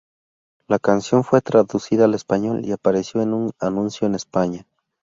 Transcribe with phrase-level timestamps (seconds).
[0.67, 4.65] La canción fue traducida al español, y apareció en un anuncio en España.